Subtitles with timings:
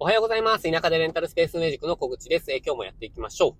[0.00, 0.68] おはようございます。
[0.68, 2.50] 田舎でレンタルスペースミュージックの小口です。
[2.50, 3.54] 今日もやっていきましょう。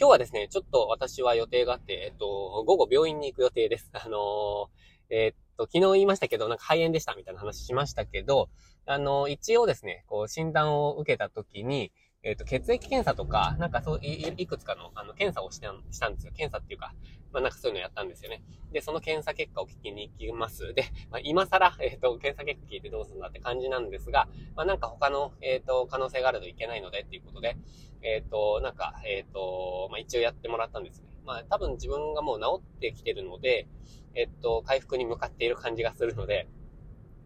[0.00, 3.90] 今日はですね、ちょっと私は予定があって、えっと、午後病院に行く予定です。
[3.92, 8.48] あのーえっと、昨日言いましたけど、なんか肺炎でしたみたいな話しましたけど、
[8.86, 11.92] あの一応ですね、こう、診断を受けた時に、
[12.26, 16.32] えーっと、血液検査とか、なんかそうい、いくつかの、あの、検査をしたしたんですよ。
[16.34, 16.94] 検査っていうか、
[17.32, 18.42] まあなんかそういうのやったんですよね。
[18.72, 20.72] で、その検査結果を聞きに行きます。
[20.72, 27.58] で、まあ今更、えーっと、検査結果聞いてどうするんだって感じなんですが、まあなんか他の、えーっと、可能性があるといけないのでっていうことで、
[28.04, 31.08] えっ、と、なんか、えっ、と、まあ、一応やってもらったんですね。
[31.24, 33.66] まあ、多分自分がもう治ってきてるので、
[34.14, 36.46] えっ、と、回復に向かっている感じがするので、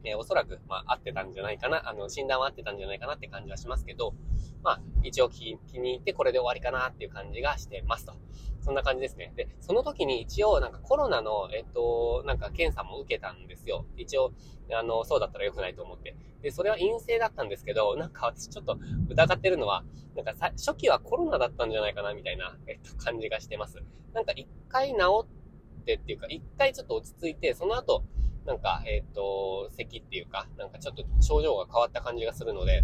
[0.05, 4.15] えーおそらく、まあ、合ってたんじゃないかな、あの、診断は合ってたんじゃないかなって感じはしますけど、
[4.62, 8.15] まあ、一応気気に入ってこれで終わりかなっていう感じがしてますと。
[8.61, 9.33] そんな感じですね。
[9.37, 13.87] で、その時に一応、なんかコロナの、えっ、と、なんか検査も受けたんですよ。
[13.97, 14.33] 一応、
[14.71, 16.16] あの、そうだったら良くないと思って。
[16.43, 23.83] で、それは陰性だったんですけど、なんか私ちょっと疑ってるのは、なんかさ、初期はコロナだったんじゃないかなみたいな、えっと、感じがしてます。
[24.12, 28.05] なんか一回治ってっていうか、一回ちょっと落ち着いて、その後、
[28.49, 32.82] なんか、えっと、咳っていうか、なんかちょっと症状が変わった感じがするので、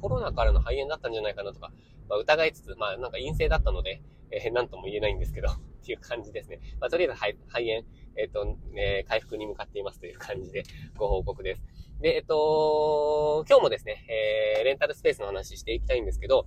[0.00, 1.72] コロナからの肺炎だったんじゃないかなとか、
[2.08, 5.54] まあ、疑いつつ、まあなんか陰性だったので、えー、なんとも言えないんですけど、 っ
[5.84, 6.60] ていう感じですね。
[6.80, 10.62] まあとりあえず肺肺炎、えっ、と、えー回復に向かっていますという感じで
[10.96, 11.62] ご報告です。
[12.00, 16.46] で、えっ、と、今日もですね、えーレンタルスペースの話していきたいんですけど、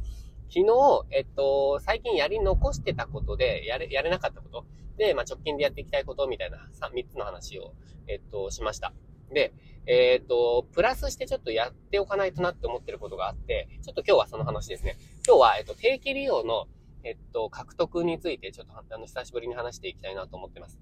[0.49, 4.65] 昨日、えっと、最近やり残してたことで、やれ、やれなかったこと、
[4.99, 7.73] で、まあ、直近でやっていきたいことみたいな3、三つの話を、
[8.07, 8.93] えっと、しました。
[9.31, 9.53] で、
[9.87, 14.97] えっと、プラスしてちょっとやっておかないとなって思ってることがあって、ちょっと今日はその話ですね。
[15.25, 16.67] 今日は、えっと、定期利用の、
[17.03, 20.81] えっと、獲得について、ちょっと、あの、久しぶりに話していきたいなと思ってます。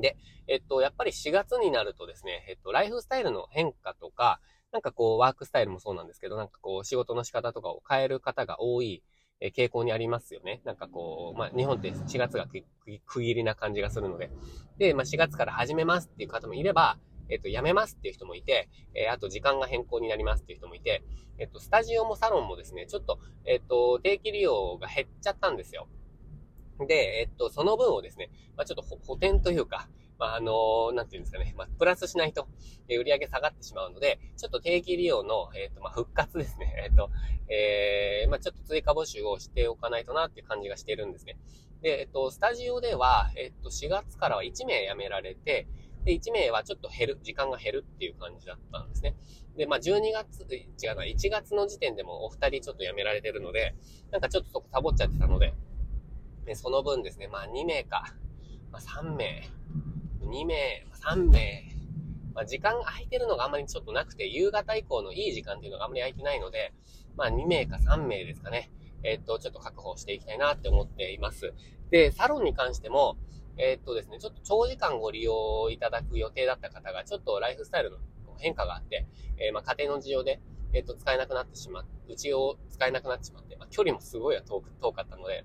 [0.00, 0.16] で、
[0.48, 4.40] えっと、やっぱり4月になるとですね、えっと、ライフスタイルの変化とか、
[4.72, 9.02] なんかこう、ワークスタイルもそうなんですけど、なんかこう、仕事の仕方とかを変える方が多い、
[9.40, 10.60] え傾向にありますよね。
[10.64, 14.30] なんかこう、まあ、日本って4月が区切りな感じがするので。
[14.78, 16.98] で、まあ、4月から始めますっていう方もいれば、
[17.28, 21.02] えっと、辞めますっていう人もいて、えーあと時間が変更になりますっていう人もいて、
[21.38, 25.88] えっと、スタジオもサロンもですね、ちょっと、えっと、定期利用が減っちゃったんですよ。
[26.86, 29.88] で、えっと、その分をですね、まあ、ちょっと補填というか、
[30.18, 32.48] まあ、あのなんていうんですかね、まあ、プラスしないと、
[32.88, 36.74] え売上下がってしまうので、ちょっと定期利用の、えっと、まあ、復活ですね。
[36.84, 37.10] えっと、
[37.48, 41.38] えー、まあ、ちょっと追加募集をしておかないとなっていう感じがしているんですね。
[41.82, 45.66] で、えっと、スタジオでは、えっと、4月からは1名辞められて、
[46.04, 49.16] で、1名はちょっと減る、時間が減るっていう感じだったんですね。
[49.56, 53.74] で、まあ、12月、違うな、1月の時点でもお二人ちょっと辞められてるので、
[54.12, 55.54] なんかちょっとそこサボっちゃってたので、
[56.44, 58.14] でその分ですね、まあ、2名か、
[58.70, 59.42] まあ、3名、
[60.26, 61.64] 2名、3名、
[62.34, 66.72] まあ、時間が空いてるのがあんまりちょっとなくて、夕方以降のいい時間っていうのがあんまり空いてないので、
[67.16, 68.70] まあ、2名か3名ですかね。
[69.02, 71.54] えっと、ちょっと確保していきたいなって思っています。
[71.90, 73.16] で、サロンに関しても、
[73.58, 77.98] えっとですね、ちょっと長時間ご利用いただく予定だった方が、ちょっとライフスタイルの
[78.38, 79.06] 変化があって、
[79.38, 80.40] えーまあ、家庭の事情で、
[80.72, 85.44] えっと、使えなくなってしまう、うちを使えなくなってしまって、まあ、距離もすごい遠く、遠かったので、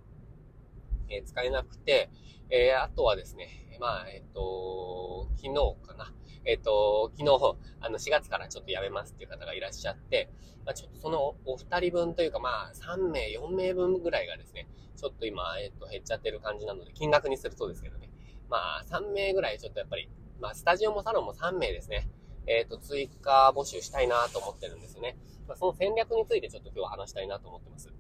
[1.09, 2.09] えー使えなくて、
[2.49, 5.55] えーあとはですね、まあ、えっ、と、昨日
[5.87, 6.13] かな。
[6.45, 10.29] えっ、と、昨日、あの、4月からちょっと辞めますっていう方がいらっしゃって、
[10.67, 18.11] まあ、ちょっとそのお二人分というか、まあ、3名、4名分ぐらいがですね、ちょっと今、えっ、と、減っちゃってる感じなので、金額にするとですけどね。
[18.49, 22.07] まあ、3名ぐらいちょっとやっぱり、まあ、スタジオもサロンも3名ですね。
[22.45, 25.17] えっ、と、追加募集したいなと思ってるんですよね。
[25.47, 27.91] まあ、その戦略についてちょっと今日は話したいなと思ってます。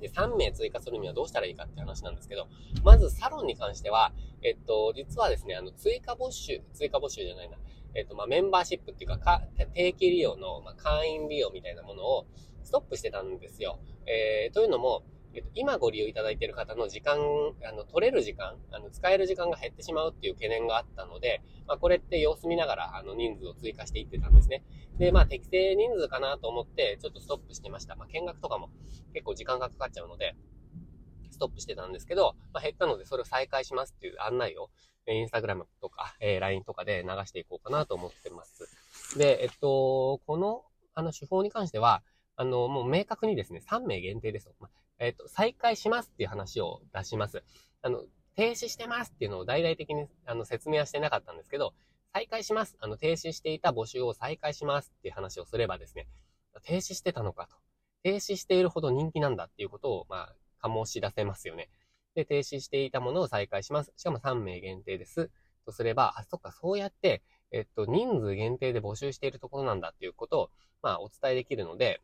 [0.00, 2.48] で、3名追加するにはどうしたらいいかって話なんですけど、
[2.84, 4.12] まずサロンに関しては、
[4.42, 7.56] えっと、実はですね、あの、追加募集、追加募集じゃないな、
[7.94, 9.42] えっと、まあ、メンバーシップっていうか、か
[9.74, 12.26] 定期利用の、まあ、会員利用みたいなものを
[12.62, 13.78] ストップしてたんですよ。
[14.06, 15.02] えー、というのも、
[15.36, 17.18] えっと、今ご利用いただいている方の時間、
[17.68, 24.64] あの、取れる時間、あの、使える時間が減ってしまうっていう懸念があったので、まあ、これって様子見ながら、あの、人数を追加していってたんですね。
[24.98, 27.96] で、まあ、適正人数かなと思って、ちょっとストップしてました。
[27.96, 28.70] まあ、見学とかも
[29.12, 30.34] 結構時間がかかっちゃうので、
[31.30, 34.70] ストップしてたんですけど、まあ、減ったのでそれを再開しますっていう案内を、
[35.08, 39.18] インスタグラムとか、えー LINE とかで流していこうかなと思ってます。
[39.18, 40.64] で、えっと、この、
[40.94, 42.02] あの、手法に関しては、
[42.36, 44.54] あの、もう明確にですね、3名限定ですと。
[44.58, 47.44] まあえっと、再開しますっていう話を出します。
[47.82, 48.04] あの、
[48.34, 51.74] 停止してますっていうのを大々的にあの説明はしてなかったんですけど、
[52.12, 52.76] 再開します。
[52.80, 56.06] あの、停止していた募集を再開しますっていう話をすればですね、
[56.62, 57.56] 停止してたのかと。
[58.02, 60.28] 停止しているほど人気なんだっていうことを、ま
[60.60, 61.68] あ、醸し出せますよね。
[62.14, 63.92] で、停止していたものを再開します。
[63.96, 65.30] しかも3名限定です。
[65.66, 70.50] とすれば、あ、そっか、そうやって、えっと、人数限定で募集しているところなんだっていうことを、
[70.82, 72.00] まあ、お伝えできるので、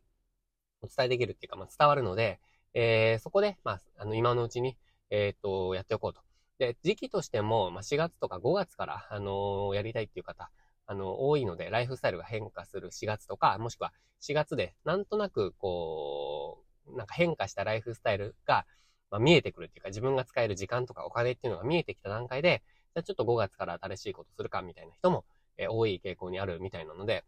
[0.81, 2.39] お伝えできるっていうか、まあ、伝わるので、
[2.73, 4.77] えー、そこで、まあ、あの、今のうちに、
[5.09, 6.21] えっ、と、やっておこうと。
[6.59, 10.49] で、時期としても、まあ、4月とか5月から、あのー、やりたいっていう方、
[10.85, 18.65] あの、多いので、ライフスタイルが変化する4月とか、もしくは4月で、なんとなく、こう、なんか変化したライフスタイルが、
[19.11, 22.63] まあ、見えてくるっていうか、自分が使える時間とかお金っていうのが見えてきた段階で、
[22.95, 25.25] じゃあちょっと5月から新しいことするかみたいな人も、
[25.57, 27.23] えー、多い傾向にあるみたいなので、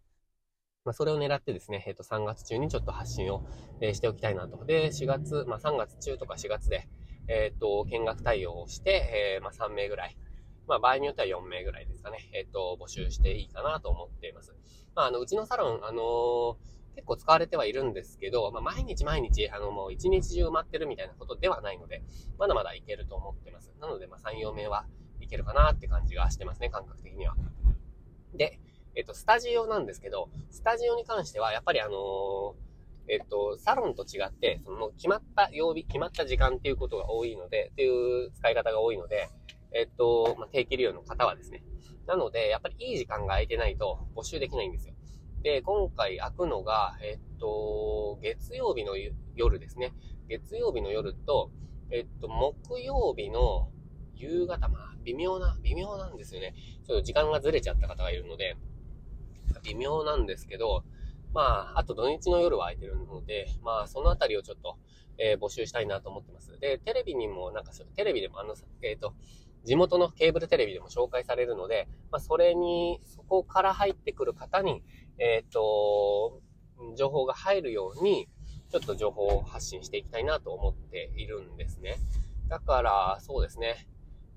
[0.85, 3.43] まあ、それを狙ってですね、えっ、ー、と、3月中にちょっと発信を、
[3.81, 4.63] えー、しておきたいなと。
[4.65, 6.87] で、4月、まあ、3月中とか4月で、
[7.27, 10.15] えっ、ー、と、見学対応をして、えまあ、3名ぐらい、
[10.67, 14.55] まあ、場合によっては4名ぐらいですかね、えっ、と、募集していいかなと思っています。
[14.93, 16.57] まあ、あの、うちのサロン、あの
[16.95, 22.03] 結構使われてはいるんですけど、まあ、毎日毎日、あの、もう一日中埋まってるみたいなことではないので、
[22.37, 23.73] まだまだいけると思ってます。
[23.81, 24.85] なので、まあ、3、4名は
[25.19, 27.35] いけるかなって感じがしてますね、感覚的には。
[28.33, 28.59] で、
[28.95, 39.29] えっと、スタジオなんですけど、スタジオに関しては、やっぱりあのー、えっと、サロンと違って、その決まった曜日、決まった時間っていうことが多いので、っていう使い方が多いので、
[39.73, 41.63] えっと、まあ、定期利用の方はですね。
[42.07, 44.93] なので、やっぱりいい時間が空いてないと募集できないんですよ。
[45.43, 48.93] で、今回開くのが、えっと、月曜日の
[49.35, 49.93] 夜ですね。
[50.27, 51.51] 月曜日の夜と、
[51.91, 53.69] えっと、木曜日の
[54.15, 56.55] 夕方、まあ、微妙な、微妙なんですよね。
[56.87, 58.55] ちょっと時間がずれちゃった方がいるので、
[59.63, 60.83] 微妙なんですけど、
[61.33, 64.77] まあ、あと土日の夜は空いてるので、まあ、そのあたりをちょっと、
[65.17, 66.57] えー、募集したいなと思ってます。
[66.59, 69.13] で、テレビにも、なんかそ、テレビでも、あの、えっ、ー、と、
[69.65, 74.83] 地元のケーブルテレビでも紹介されるので、まあ、それに、そこから入ってくる方に、
[75.17, 76.41] えっ、ー、と、
[76.95, 78.29] 情報が入るように、
[78.69, 81.97] ちょっと情報を発信していきたいなと思っているんですね。
[82.47, 83.87] だから、そうですね。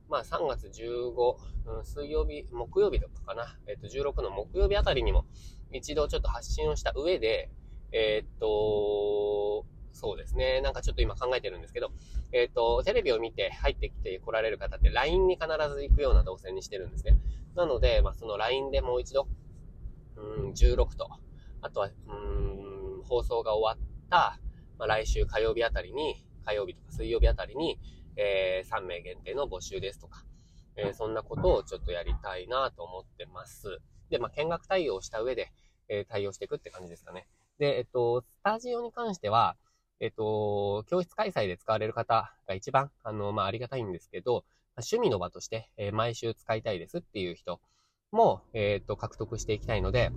[0.08, 5.26] まあ3月15、うん、水曜日、木曜日とかかな、えっ、と16の木曜日あたりにも
[5.72, 7.50] 一度ちょっと発信をした上で、
[7.92, 10.60] えっ、と、そうですね。
[10.60, 11.90] なんかちょっと今考えてるんですけど、
[12.32, 17.18] えっ、と、テレビを見て入ってきて来られる方って LINE に必ず行くような動線にしてるんですね。
[17.54, 19.26] なので、まあその LINE でもう一度、
[20.16, 21.10] うん、16と、
[21.60, 24.38] あとは、うん、放送が終わった、
[24.78, 27.78] まあ来週火曜日あたりに、火曜日とか水曜日あたりに、
[28.18, 30.24] えー、3名限定の募集ですとか、
[30.76, 33.78] えー、そんなことをちょっとやりたいなと思ってます。
[34.10, 35.52] で、まあ、見学対応した上で、
[35.88, 37.28] えー、対応していくって感じですかね。
[37.58, 39.56] で、えっと、スタジオに関しては、
[40.00, 44.44] えっと、教室開催で使われる方が一番、あの、まあ、ありがたいんですけど、
[44.76, 47.60] 趣味の場として、えー、毎週使いたいですっていう人
[48.12, 50.10] も、えっと、獲得していきたいので、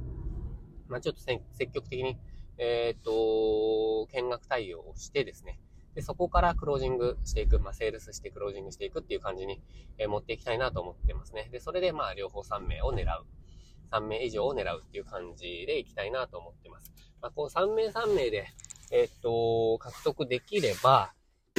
[0.87, 2.17] まあ、ちょっと積極的に、
[2.57, 5.59] えっと、見学対応をしてですね、
[5.95, 9.61] で、そこからクロージングしていく、まあ、セールスしてクロージングしていくっていう感じに、
[9.97, 11.49] えー、持っていきたいなと思ってますね。
[11.51, 13.25] で、それでまあ、両方3名を狙う。
[13.91, 16.93] 3名以上を狙うっていう感じでいきたいなと思ってます。
[17.21, 18.47] まあ、こう3名3名で、
[18.91, 21.13] えー、っと、獲得できれば、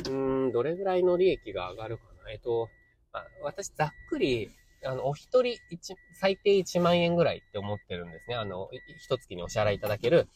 [0.09, 2.31] うん、どれぐらいの利益が上がるかな。
[2.33, 2.69] え、っと、
[3.13, 4.51] まあ、私ざっくり、
[4.85, 8.37] あの、お一人一、最低1万円ぐらいって思ってるんですね。
[8.37, 8.69] あの、
[9.05, 10.27] 一月にお支払いいただける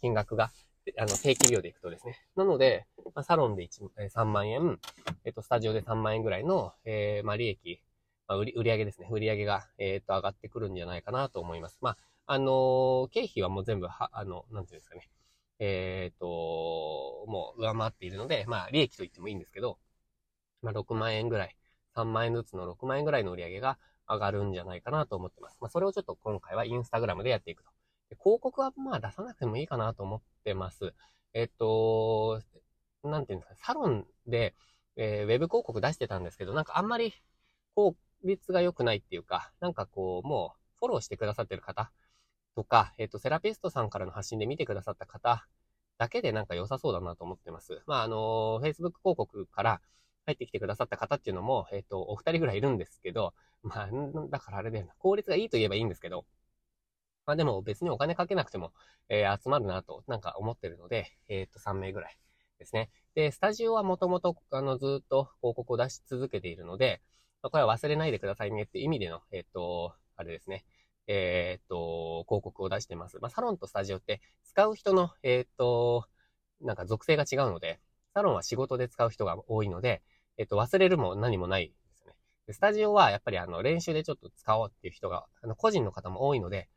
[0.00, 0.50] 金額が。
[0.98, 2.14] あの、定期利用でいくとですね。
[2.36, 4.78] なので、まあ、サロンで1、3万円、
[5.24, 7.80] えっと、スタジオで3万円ぐらいの、えー、まあ、利益、
[8.28, 9.08] まあ、売り、売上ですね。
[9.10, 11.78] 売り上げが、えっと、上がってくるんじゃないかなと思います。
[11.80, 11.96] まあ、
[12.26, 15.10] あの、経費はもう全部、は、あの、なんていうんですかね。
[15.58, 16.26] えっ、と、
[17.26, 19.78] もう上回っているので、まあ、利益と言ってもいいんですけど、
[20.62, 21.56] まあ、6万円ぐらい、
[21.96, 25.58] 3万円ずつの6万円ぐらいの売り上げが上がるんじゃないかなと思ってます。
[25.60, 27.70] まあ、それをちょっと今回はインスタグラムでやっていくと。
[28.18, 30.94] 広告はまあ出さなくてもいいかなと思ってます。
[31.32, 32.42] えっと、
[33.04, 34.54] なんていうんですか、サロンで、
[34.96, 37.14] えー、ウェブ広告出してたんですけど、なんかあんまり
[37.74, 41.92] 効率が良くないっていうか、なんかこう、もうフォローしてくださってる方
[42.56, 45.46] とか、えっと、セラピストさんからの発信で見てくださった方
[45.98, 47.82] だけでなんか良さそうだなと思ってます。
[47.86, 49.80] まあ、あの、Facebook 広告から
[50.26, 53.88] 入ってきてくださった方っていうのも、えっと、お二人ぐらいいるんですけど、まあ、
[54.30, 56.24] だからあれだよな、効率がいいと言えばいいんですけど、
[57.26, 58.72] まあでも別にお金かけなくても、
[59.08, 62.16] えー、集まるなとなんか思ってるので、えっ、と3名ぐらい
[62.58, 62.90] ですね。
[63.14, 67.00] で、スタジオはもともとあのずっと広告を出し続けているので、
[67.42, 70.64] まあ、これは忘れないでくださいねって意味での、えっ、と、あれですね。
[71.06, 73.18] えっ、と、広告を出してます。
[73.20, 76.06] まあサロンとスタジオって使う人の、えっ、と、
[76.60, 77.80] なんか属性が違うので、
[78.14, 80.02] サロンは仕事で使う人が多いので、
[80.36, 82.16] えっ、と、忘れるも何もないですよね。
[82.46, 86.68] でスタジオはやっぱりあの練習でちょっと使おうっていう人が、あの個人の方も多いので、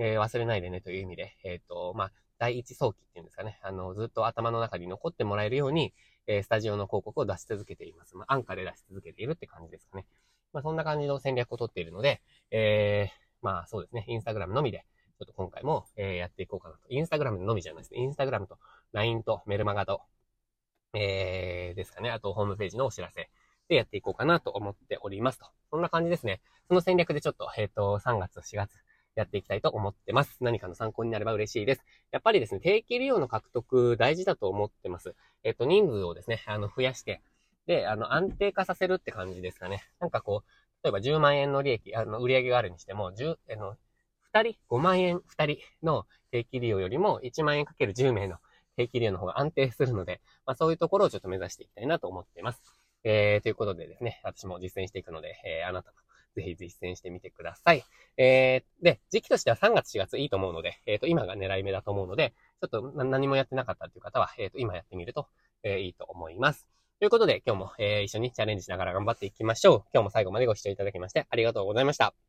[0.00, 3.60] えー、忘れないでねという意味で、えっ、ー、と、まあ、第一早期っていうんですかね。
[3.62, 5.92] あの、ずっと頭の中に残ってもらえるように、
[6.26, 8.16] え、スタジオの広告を出し続けています。
[8.16, 10.06] まあ、安価で出し続けているって感じですかね。
[10.54, 14.06] まあ、そんな感じの戦略をとっているので、えー、まあ、そうですね。
[14.08, 14.86] インスタグラムのみで、
[15.18, 16.80] ちょっと今回も、え、やっていこうかなと。
[16.88, 18.00] インスタグラムのみじゃないですね。
[18.00, 18.56] インスタグラムと
[18.92, 20.00] LINE とメルマガと、
[20.94, 22.10] えー、ですかね。
[22.10, 23.28] あと、ホームページのお知らせ
[23.68, 25.46] でやっていこうかなと思っておりますと。
[25.70, 26.40] そんな感じですね。
[26.68, 28.72] その戦略でちょっと、えっ、ー、と、3月、4月、
[29.14, 30.38] やっていきたいと思ってます。
[30.40, 31.82] 何かの参考になれば嬉しいです。
[32.10, 35.14] やっぱりですね、定期利用の獲得大事だと思ってます。
[35.42, 37.22] えっ、と、人数をですね、あの、増やして、
[37.66, 39.84] で、あの、安定化させるって感じですかね。
[40.00, 40.50] なんかこう、
[40.82, 43.76] 例えば10万円の利益、あの、売り上げがあるにしても、10、あの、
[44.32, 48.38] 2人、5万円2人の定期利用よりも1万円かける10名の
[48.76, 52.62] 定期利用の方が安定するので、まあそういうところをちょっと目指していきたいなと思っています。
[53.04, 55.96] えー、ということでですね、私も実践していくので、えー、あなたも
[56.40, 57.84] ぜひ実践してみてください。
[58.16, 65.28] えー、で、時期としては3月4月いいと思うので、えっ、ー、と、今が狙い目だと思うので、ちょっと何もやってなかったという方は、えっ、ー、と、今やってみると、
[65.62, 66.66] えー、いいと思います。
[66.98, 69.84] ということで、今日も、えー、一緒にチャレンジしながら頑張っていきましょう。
[69.92, 72.20] 今日も最後までご視聴いただきましてありがとうございました。